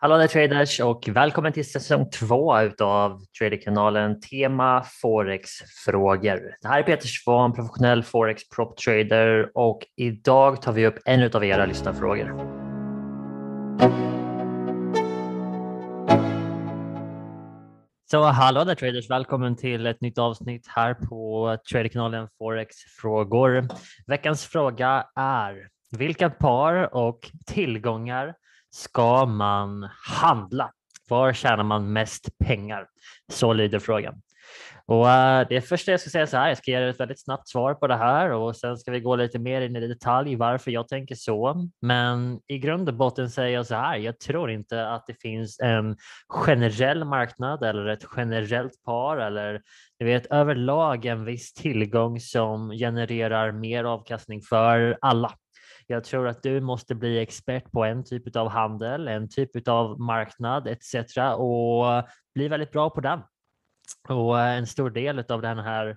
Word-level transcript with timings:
Hallå 0.00 0.16
där 0.16 0.26
traders 0.26 0.80
och 0.80 1.08
välkommen 1.08 1.52
till 1.52 1.70
säsong 1.70 2.10
två 2.10 2.60
utav 2.60 3.20
Traderkanalen 3.38 4.20
Tema 4.20 4.84
Forex-frågor. 5.02 6.56
Det 6.62 6.68
här 6.68 6.78
är 6.78 6.82
Peter 6.82 7.06
Svahn, 7.06 7.52
professionell 7.52 8.02
Forex 8.02 8.48
prop 8.48 8.76
trader 8.76 9.50
och 9.54 9.86
idag 9.96 10.62
tar 10.62 10.72
vi 10.72 10.86
upp 10.86 10.98
en 11.04 11.30
av 11.32 11.44
era 11.44 11.66
lyssnarfrågor. 11.66 12.28
Så 18.10 18.22
hallå 18.22 18.64
där 18.64 18.74
traders, 18.74 19.10
välkommen 19.10 19.56
till 19.56 19.86
ett 19.86 20.00
nytt 20.00 20.18
avsnitt 20.18 20.66
här 20.68 20.94
på 20.94 21.56
Traderkanalen 21.72 22.28
Forex-frågor. 22.38 23.68
Veckans 24.06 24.46
fråga 24.46 25.06
är 25.16 25.68
vilka 25.98 26.30
par 26.30 26.94
och 26.94 27.30
tillgångar 27.46 28.34
ska 28.70 29.26
man 29.26 29.88
handla? 30.06 30.70
Var 31.08 31.32
tjänar 31.32 31.64
man 31.64 31.92
mest 31.92 32.38
pengar? 32.38 32.86
Så 33.32 33.52
lyder 33.52 33.78
frågan. 33.78 34.22
Och 34.88 35.10
eh, 35.10 35.46
det 35.48 35.60
första 35.60 35.90
jag 35.90 36.00
ska 36.00 36.10
säga 36.10 36.26
så 36.26 36.36
här, 36.36 36.48
jag 36.48 36.58
ska 36.58 36.70
ge 36.70 36.76
er 36.76 36.82
ett 36.82 37.00
väldigt 37.00 37.20
snabbt 37.24 37.48
svar 37.48 37.74
på 37.74 37.86
det 37.86 37.96
här 37.96 38.30
och 38.30 38.56
sen 38.56 38.76
ska 38.76 38.90
vi 38.90 39.00
gå 39.00 39.16
lite 39.16 39.38
mer 39.38 39.60
in 39.60 39.76
i 39.76 39.88
detalj 39.88 40.36
varför 40.36 40.70
jag 40.70 40.88
tänker 40.88 41.14
så. 41.14 41.68
Men 41.80 42.40
i 42.46 42.58
grund 42.58 42.88
och 42.88 42.94
botten 42.94 43.30
säger 43.30 43.54
jag 43.54 43.66
så 43.66 43.74
här, 43.74 43.96
jag 43.96 44.18
tror 44.20 44.50
inte 44.50 44.88
att 44.88 45.06
det 45.06 45.14
finns 45.20 45.60
en 45.60 45.96
generell 46.28 47.04
marknad 47.04 47.62
eller 47.62 47.86
ett 47.86 48.04
generellt 48.16 48.82
par 48.84 49.16
eller 49.16 49.60
du 49.98 50.04
vet 50.04 50.26
överlag 50.26 51.04
en 51.04 51.24
viss 51.24 51.52
tillgång 51.52 52.20
som 52.20 52.70
genererar 52.70 53.52
mer 53.52 53.84
avkastning 53.84 54.42
för 54.42 54.98
alla. 55.00 55.32
Jag 55.90 56.04
tror 56.04 56.28
att 56.28 56.42
du 56.42 56.60
måste 56.60 56.94
bli 56.94 57.18
expert 57.18 57.70
på 57.72 57.84
en 57.84 58.04
typ 58.04 58.36
av 58.36 58.48
handel, 58.48 59.08
en 59.08 59.28
typ 59.28 59.68
av 59.68 60.00
marknad 60.00 60.68
etc. 60.68 60.94
och 61.36 61.84
bli 62.34 62.48
väldigt 62.48 62.70
bra 62.70 62.90
på 62.90 63.00
den. 63.00 63.20
Och 64.08 64.40
eh, 64.40 64.56
en 64.56 64.66
stor 64.66 64.90
del 64.90 65.24
av 65.28 65.42
den 65.42 65.58
här 65.58 65.96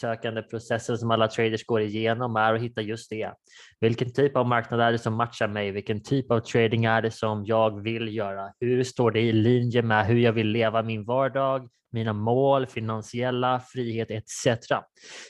sökande 0.00 0.42
processen 0.42 0.98
som 0.98 1.10
alla 1.10 1.28
traders 1.28 1.64
går 1.64 1.80
igenom 1.80 2.36
är 2.36 2.54
att 2.54 2.60
hitta 2.60 2.82
just 2.82 3.10
det. 3.10 3.32
Vilken 3.80 4.12
typ 4.12 4.36
av 4.36 4.46
marknad 4.46 4.80
är 4.80 4.92
det 4.92 4.98
som 4.98 5.14
matchar 5.14 5.48
mig? 5.48 5.70
Vilken 5.70 6.02
typ 6.02 6.30
av 6.30 6.40
trading 6.40 6.84
är 6.84 7.02
det 7.02 7.10
som 7.10 7.44
jag 7.44 7.82
vill 7.82 8.16
göra? 8.16 8.52
Hur 8.60 8.84
står 8.84 9.10
det 9.10 9.20
i 9.20 9.32
linje 9.32 9.82
med 9.82 10.06
hur 10.06 10.18
jag 10.18 10.32
vill 10.32 10.48
leva 10.48 10.82
min 10.82 11.04
vardag? 11.04 11.68
Mina 11.92 12.12
mål, 12.12 12.66
finansiella 12.66 13.60
frihet 13.60 14.10
etc. 14.10 14.58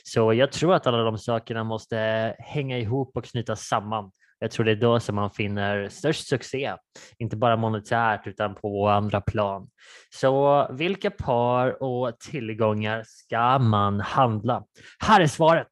Så 0.03 0.33
jag 0.33 0.51
tror 0.51 0.73
att 0.73 0.87
alla 0.87 1.03
de 1.03 1.17
sakerna 1.17 1.63
måste 1.63 2.35
hänga 2.39 2.77
ihop 2.77 3.17
och 3.17 3.25
knytas 3.25 3.61
samman. 3.61 4.11
Jag 4.39 4.51
tror 4.51 4.65
det 4.65 4.71
är 4.71 4.75
då 4.75 4.99
som 4.99 5.15
man 5.15 5.31
finner 5.31 5.89
störst 5.89 6.27
succé, 6.27 6.75
inte 7.17 7.37
bara 7.37 7.57
monetärt 7.57 8.27
utan 8.27 8.55
på 8.55 8.89
andra 8.89 9.21
plan. 9.21 9.69
Så 10.09 10.67
vilka 10.71 11.11
par 11.11 11.83
och 11.83 12.19
tillgångar 12.19 13.03
ska 13.05 13.59
man 13.59 13.99
handla? 13.99 14.63
Här 14.99 15.21
är 15.21 15.27
svaret. 15.27 15.69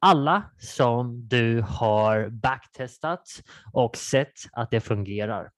Alla 0.00 0.42
som 0.58 1.28
du 1.28 1.60
har 1.60 2.28
backtestat 2.28 3.24
och 3.72 3.96
sett 3.96 4.32
att 4.52 4.70
det 4.70 4.80
fungerar. 4.80 5.50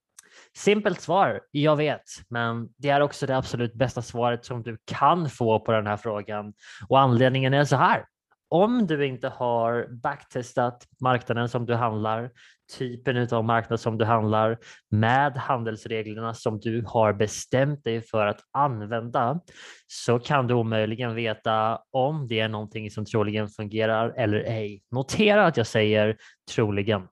Simpelt 0.57 1.01
svar, 1.01 1.41
jag 1.51 1.75
vet, 1.75 2.03
men 2.29 2.69
det 2.77 2.89
är 2.89 3.01
också 3.01 3.25
det 3.25 3.37
absolut 3.37 3.73
bästa 3.73 4.01
svaret 4.01 4.45
som 4.45 4.63
du 4.63 4.77
kan 4.85 5.29
få 5.29 5.59
på 5.59 5.71
den 5.71 5.87
här 5.87 5.97
frågan. 5.97 6.53
Och 6.87 6.99
anledningen 6.99 7.53
är 7.53 7.63
så 7.63 7.75
här. 7.75 8.05
Om 8.49 8.87
du 8.87 9.05
inte 9.05 9.29
har 9.29 9.87
backtestat 10.03 10.83
marknaden 11.01 11.49
som 11.49 11.65
du 11.65 11.73
handlar, 11.73 12.31
typen 12.77 13.27
av 13.31 13.43
marknad 13.43 13.79
som 13.79 13.97
du 13.97 14.05
handlar 14.05 14.57
med 14.89 15.37
handelsreglerna 15.37 16.33
som 16.33 16.59
du 16.59 16.83
har 16.87 17.13
bestämt 17.13 17.83
dig 17.83 18.01
för 18.01 18.27
att 18.27 18.39
använda 18.51 19.39
så 19.87 20.19
kan 20.19 20.47
du 20.47 20.53
omöjligen 20.53 21.15
veta 21.15 21.79
om 21.91 22.27
det 22.27 22.39
är 22.39 22.47
någonting 22.47 22.91
som 22.91 23.05
troligen 23.05 23.47
fungerar 23.47 24.13
eller 24.17 24.37
ej. 24.37 24.81
Notera 24.91 25.45
att 25.45 25.57
jag 25.57 25.67
säger 25.67 26.17
troligen. 26.55 27.07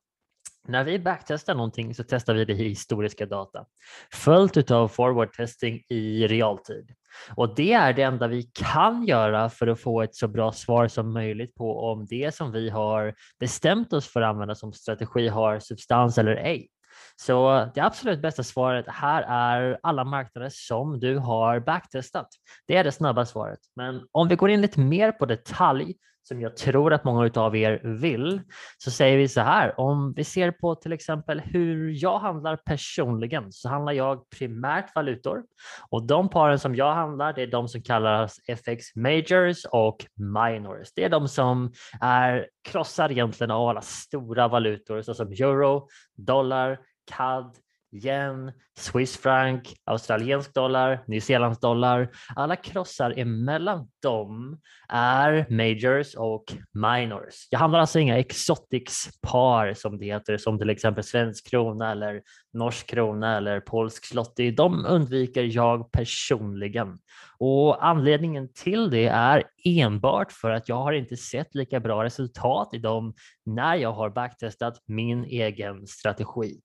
När 0.68 0.84
vi 0.84 1.00
backtestar 1.00 1.56
någonting 1.56 1.96
så 1.96 2.04
testar 2.04 2.34
vi 2.34 2.46
det 2.46 2.54
i 2.54 2.70
historiska 2.70 3.26
data 3.26 3.66
följt 4.14 4.72
av 4.72 4.88
forward 4.88 5.34
testing 5.34 5.84
i 5.90 6.28
realtid. 6.28 6.92
Och 7.36 7.56
det 7.56 7.74
är 7.74 7.94
det 7.94 8.02
enda 8.02 8.28
vi 8.28 8.44
kan 8.44 9.06
göra 9.06 9.50
för 9.50 9.68
att 9.68 9.80
få 9.80 10.02
ett 10.02 10.16
så 10.16 10.28
bra 10.28 10.52
svar 10.52 10.88
som 10.88 11.14
möjligt 11.14 11.56
på 11.56 11.92
om 11.92 12.06
det 12.06 12.36
som 12.36 12.52
vi 12.52 12.70
har 12.70 13.14
bestämt 13.40 13.94
oss 13.94 14.08
för 14.08 14.22
att 14.22 14.30
använda 14.30 14.56
som 14.56 14.74
strategi 14.74 15.28
har 15.28 15.60
substans 15.60 16.18
eller 16.18 16.36
ej. 16.36 16.68
Så 17.16 17.70
det 17.76 17.82
absolut 17.82 18.22
bästa 18.22 18.44
svaret 18.44 18.86
här 18.88 19.22
är 19.22 19.80
alla 19.84 20.04
marknader 20.04 20.50
som 20.52 21.00
du 21.00 21.18
har 21.18 21.60
backtestat. 21.60 22.28
Det 22.68 22.76
är 22.76 22.84
det 22.84 22.92
snabba 22.92 23.26
svaret. 23.26 23.60
Men 23.76 24.02
om 24.12 24.28
vi 24.28 24.36
går 24.36 24.50
in 24.50 24.62
lite 24.62 24.80
mer 24.80 25.12
på 25.12 25.26
detalj 25.26 25.96
som 26.24 26.42
jag 26.42 26.58
tror 26.58 26.94
att 26.94 27.04
många 27.04 27.32
av 27.36 27.56
er 27.56 27.82
vill, 27.84 28.42
så 28.78 28.92
säger 28.92 29.18
vi 29.18 29.28
så 29.28 29.42
här. 29.42 29.80
Om 29.80 30.14
vi 30.14 30.24
ser 30.24 30.52
på 30.52 30.76
till 30.76 30.94
exempel 30.94 31.40
hur 31.40 32.04
jag 32.04 32.20
handlar 32.20 32.56
personligen 32.56 33.52
så 33.52 33.70
handlar 33.70 33.94
jag 33.94 34.30
primärt 34.30 34.96
valutor 34.96 35.44
och 35.90 36.08
de 36.08 36.30
paren 36.30 36.60
som 36.60 36.76
jag 36.76 36.94
handlar, 36.94 37.34
det 37.34 37.42
är 37.42 37.48
de 37.48 37.68
som 37.68 37.82
kallas 37.82 38.40
FX 38.48 38.96
majors 38.96 39.66
och 39.72 40.06
minors. 40.16 40.94
Det 40.96 41.04
är 41.04 41.10
de 41.10 41.28
som 41.28 41.72
är 42.02 42.48
krossar 42.70 43.12
egentligen 43.12 43.52
av 43.52 43.70
alla 43.70 43.82
stora 43.82 44.48
valutor 44.48 45.02
såsom 45.02 45.28
euro, 45.28 45.88
dollar, 46.16 46.80
CAD, 47.12 47.56
yen, 47.94 48.52
Swiss 48.78 49.18
franc, 49.18 49.62
australiensk 49.86 50.54
dollar, 50.54 51.04
nyzeeländsk 51.08 51.62
dollar. 51.62 52.10
Alla 52.36 52.56
krossar 52.56 53.14
emellan 53.20 53.88
dem 54.02 54.60
är 54.90 55.46
majors 55.50 56.16
och 56.16 56.54
minors. 56.74 57.48
Jag 57.50 57.60
handlar 57.60 57.80
alltså 57.80 58.00
inga 58.00 58.18
exotics 58.18 59.10
par 59.22 59.74
som 59.74 59.98
det 59.98 60.06
heter, 60.06 60.38
som 60.38 60.60
till 60.60 60.70
exempel 60.70 61.04
svensk 61.04 61.50
krona 61.50 61.92
eller 61.92 62.22
norsk 62.54 62.90
krona 62.90 63.38
eller 63.38 63.60
polsk 63.60 64.06
zloty. 64.06 64.52
De 64.52 64.86
undviker 64.86 65.44
jag 65.44 65.92
personligen 65.92 66.98
och 67.40 67.86
anledningen 67.86 68.50
till 68.54 68.90
det 68.90 69.08
är 69.08 69.44
enbart 69.66 70.32
för 70.32 70.52
att 70.52 70.70
jag 70.70 70.76
har 70.76 70.94
inte 70.94 71.18
sett 71.18 71.56
lika 71.56 71.80
bra 71.80 72.04
resultat 72.04 72.70
i 72.74 72.78
dem 72.78 73.14
när 73.46 73.76
jag 73.76 73.94
har 73.94 74.10
backtestat 74.10 74.84
min 74.88 75.24
egen 75.24 75.88
strategi. 75.88 76.62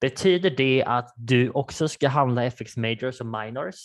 Betyder 0.00 0.50
det 0.50 0.84
att 0.86 1.12
du 1.16 1.50
också 1.50 1.88
ska 1.88 2.08
handla 2.08 2.44
FX 2.44 2.76
majors 2.76 3.20
och 3.20 3.26
minors? 3.26 3.76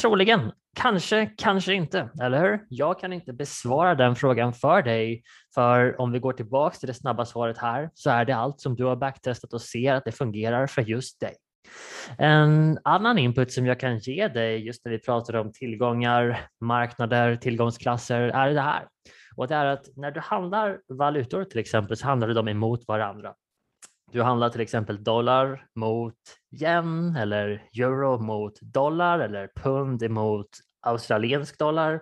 Troligen, 0.00 0.52
kanske, 0.76 1.26
kanske 1.26 1.74
inte, 1.74 2.08
eller 2.22 2.40
hur? 2.40 2.60
Jag 2.68 3.00
kan 3.00 3.12
inte 3.12 3.32
besvara 3.32 3.94
den 3.94 4.16
frågan 4.16 4.52
för 4.52 4.82
dig, 4.82 5.22
för 5.54 6.00
om 6.00 6.12
vi 6.12 6.18
går 6.18 6.32
tillbaks 6.32 6.78
till 6.78 6.86
det 6.86 6.94
snabba 6.94 7.24
svaret 7.24 7.58
här 7.58 7.90
så 7.94 8.10
är 8.10 8.24
det 8.24 8.32
allt 8.32 8.60
som 8.60 8.76
du 8.76 8.84
har 8.84 8.96
backtestat 8.96 9.52
och 9.52 9.62
ser 9.62 9.94
att 9.94 10.04
det 10.04 10.12
fungerar 10.12 10.66
för 10.66 10.82
just 10.82 11.20
dig. 11.20 11.34
En 12.18 12.78
annan 12.84 13.18
input 13.18 13.52
som 13.52 13.66
jag 13.66 13.80
kan 13.80 13.98
ge 13.98 14.28
dig 14.28 14.66
just 14.66 14.84
när 14.84 14.92
vi 14.92 14.98
pratar 14.98 15.34
om 15.34 15.52
tillgångar, 15.52 16.40
marknader, 16.60 17.36
tillgångsklasser 17.36 18.20
är 18.20 18.54
det 18.54 18.60
här. 18.60 18.86
Och 19.36 19.48
det 19.48 19.54
är 19.54 19.64
att 19.64 19.96
när 19.96 20.10
du 20.10 20.20
handlar 20.20 20.78
valutor 20.88 21.44
till 21.44 21.58
exempel 21.58 21.96
så 21.96 22.06
handlar 22.06 22.28
du 22.28 22.34
dem 22.34 22.48
emot 22.48 22.88
varandra. 22.88 23.34
Du 24.12 24.22
handlar 24.22 24.48
till 24.48 24.60
exempel 24.60 25.04
dollar 25.04 25.66
mot 25.74 26.14
yen 26.60 27.16
eller 27.16 27.62
euro 27.78 28.18
mot 28.18 28.60
dollar 28.60 29.18
eller 29.18 29.50
pund 29.56 30.02
emot 30.02 30.48
australiensk 30.86 31.58
dollar. 31.58 32.00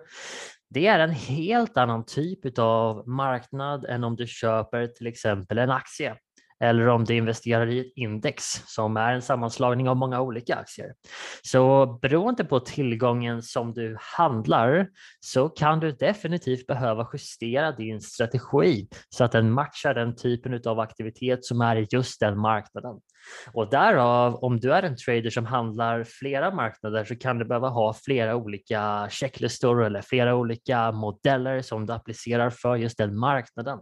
Det 0.69 0.87
är 0.87 0.99
en 0.99 1.11
helt 1.11 1.77
annan 1.77 2.05
typ 2.05 2.59
av 2.59 3.07
marknad 3.07 3.85
än 3.85 4.03
om 4.03 4.15
du 4.15 4.27
köper 4.27 4.87
till 4.87 5.07
exempel 5.07 5.57
en 5.57 5.71
aktie 5.71 6.15
eller 6.59 6.87
om 6.87 7.05
du 7.05 7.15
investerar 7.15 7.67
i 7.67 7.79
ett 7.79 7.93
index 7.95 8.43
som 8.65 8.97
är 8.97 9.13
en 9.13 9.21
sammanslagning 9.21 9.89
av 9.89 9.97
många 9.97 10.21
olika 10.21 10.55
aktier. 10.55 10.93
Så 11.41 11.85
beroende 12.01 12.43
på 12.45 12.59
tillgången 12.59 13.41
som 13.43 13.73
du 13.73 13.97
handlar 13.99 14.89
så 15.19 15.49
kan 15.49 15.79
du 15.79 15.91
definitivt 15.91 16.67
behöva 16.67 17.07
justera 17.13 17.71
din 17.71 18.01
strategi 18.01 18.87
så 19.09 19.23
att 19.23 19.31
den 19.31 19.51
matchar 19.51 19.93
den 19.93 20.15
typen 20.15 20.61
av 20.65 20.79
aktivitet 20.79 21.45
som 21.45 21.61
är 21.61 21.75
i 21.75 21.87
just 21.91 22.19
den 22.19 22.39
marknaden. 22.39 22.99
Och 23.53 23.69
därav, 23.69 24.35
om 24.35 24.59
du 24.59 24.73
är 24.73 24.83
en 24.83 24.97
trader 24.97 25.29
som 25.29 25.45
handlar 25.45 26.03
flera 26.03 26.51
marknader 26.51 27.05
så 27.05 27.15
kan 27.15 27.39
du 27.39 27.45
behöva 27.45 27.69
ha 27.69 27.93
flera 27.93 28.35
olika 28.35 29.07
checklistor 29.09 29.85
eller 29.85 30.01
flera 30.01 30.35
olika 30.35 30.91
modeller 30.91 31.61
som 31.61 31.85
du 31.85 31.93
applicerar 31.93 32.49
för 32.49 32.75
just 32.75 32.97
den 32.97 33.19
marknaden. 33.19 33.79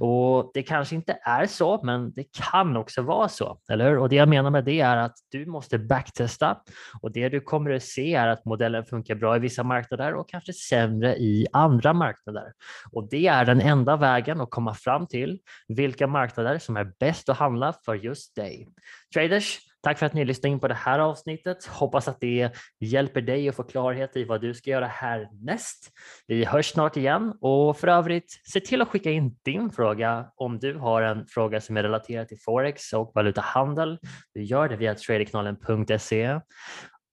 Och 0.00 0.50
det 0.54 0.62
kanske 0.62 0.94
inte 0.94 1.18
är 1.22 1.46
så, 1.46 1.80
men 1.82 2.12
det 2.12 2.24
kan 2.50 2.76
också 2.76 3.02
vara 3.02 3.28
så, 3.28 3.58
eller 3.70 3.90
hur? 3.90 3.98
Och 3.98 4.08
det 4.08 4.16
jag 4.16 4.28
menar 4.28 4.50
med 4.50 4.64
det 4.64 4.80
är 4.80 4.96
att 4.96 5.14
du 5.30 5.46
måste 5.46 5.78
backtesta 5.78 6.56
och 7.02 7.12
det 7.12 7.28
du 7.28 7.40
kommer 7.40 7.70
att 7.70 7.82
se 7.82 8.14
är 8.14 8.28
att 8.28 8.44
modellen 8.44 8.84
funkar 8.84 9.14
bra 9.14 9.36
i 9.36 9.38
vissa 9.38 9.62
marknader 9.62 10.14
och 10.14 10.28
kanske 10.28 10.52
sämre 10.52 11.16
i 11.16 11.46
andra 11.52 11.92
marknader. 11.92 12.52
Och 12.92 13.08
det 13.10 13.26
är 13.26 13.44
den 13.44 13.60
enda 13.60 13.96
vägen 13.96 14.40
att 14.40 14.50
komma 14.50 14.74
fram 14.74 15.06
till 15.06 15.38
vilka 15.68 16.06
marknader 16.06 16.58
som 16.58 16.76
är 16.76 16.92
bäst 17.00 17.28
att 17.28 17.38
handla 17.38 17.74
för 17.84 17.94
just 17.94 18.36
dig. 18.36 18.68
Traders, 19.14 19.60
Tack 19.80 19.98
för 19.98 20.06
att 20.06 20.14
ni 20.14 20.24
lyssnade 20.24 20.52
in 20.52 20.60
på 20.60 20.68
det 20.68 20.74
här 20.74 20.98
avsnittet. 20.98 21.66
Hoppas 21.66 22.08
att 22.08 22.20
det 22.20 22.50
hjälper 22.80 23.20
dig 23.20 23.48
att 23.48 23.56
få 23.56 23.62
klarhet 23.62 24.16
i 24.16 24.24
vad 24.24 24.40
du 24.40 24.54
ska 24.54 24.70
göra 24.70 24.86
härnäst. 24.86 25.92
Vi 26.26 26.44
hörs 26.44 26.66
snart 26.66 26.96
igen 26.96 27.34
och 27.40 27.76
för 27.76 27.88
övrigt 27.88 28.40
se 28.52 28.60
till 28.60 28.82
att 28.82 28.88
skicka 28.88 29.10
in 29.10 29.36
din 29.44 29.70
fråga 29.70 30.26
om 30.36 30.58
du 30.58 30.74
har 30.74 31.02
en 31.02 31.26
fråga 31.26 31.60
som 31.60 31.76
är 31.76 31.82
relaterad 31.82 32.28
till 32.28 32.38
forex 32.40 32.92
och 32.92 33.12
valutahandel. 33.14 33.98
Du 34.34 34.42
gör 34.42 34.68
det 34.68 34.76
via 34.76 34.94
traderkanalen.se 34.94 36.40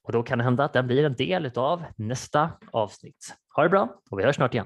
och 0.04 0.12
då 0.12 0.24
kan 0.24 0.38
det 0.38 0.44
hända 0.44 0.64
att 0.64 0.74
den 0.74 0.88
blir 0.88 1.04
en 1.04 1.16
del 1.16 1.52
av 1.56 1.84
nästa 1.98 2.50
avsnitt. 2.72 3.36
Ha 3.56 3.64
det 3.64 3.70
bra 3.70 4.02
och 4.12 4.20
vi 4.20 4.24
hörs 4.24 4.36
snart 4.36 4.54
igen. 4.54 4.66